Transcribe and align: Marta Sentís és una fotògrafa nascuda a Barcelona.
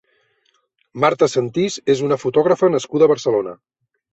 Marta 1.03 1.27
Sentís 1.33 1.77
és 1.95 2.03
una 2.09 2.19
fotògrafa 2.25 2.73
nascuda 2.77 3.09
a 3.09 3.13
Barcelona. 3.13 3.55